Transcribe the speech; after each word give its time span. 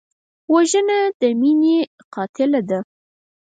وژنه 0.53 0.99
د 1.19 1.21
مینې 1.39 1.77
قاتله 2.13 2.61
ده 2.69 2.79